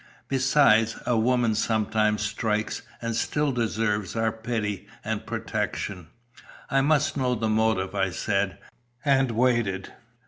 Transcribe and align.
Besides, 0.29 0.95
a 1.05 1.15
woman 1.15 1.53
sometimes 1.53 2.23
strikes 2.23 2.81
and 3.03 3.15
still 3.15 3.51
deserves 3.51 4.15
our 4.15 4.31
pity 4.31 4.87
and 5.05 5.27
protection. 5.27 6.07
'I 6.71 6.81
must 6.81 7.15
know 7.17 7.35
the 7.35 7.47
motive,' 7.49 7.93
I 7.93 8.09
said, 8.09 8.57
and 9.05 9.29
waited. 9.29 9.93